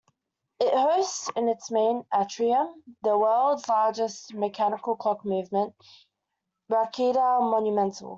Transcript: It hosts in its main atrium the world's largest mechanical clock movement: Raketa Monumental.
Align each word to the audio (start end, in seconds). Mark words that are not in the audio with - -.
It 0.59 0.73
hosts 0.73 1.29
in 1.35 1.47
its 1.47 1.69
main 1.69 2.03
atrium 2.11 2.83
the 3.03 3.15
world's 3.15 3.69
largest 3.69 4.33
mechanical 4.33 4.95
clock 4.95 5.23
movement: 5.23 5.75
Raketa 6.71 7.39
Monumental. 7.51 8.09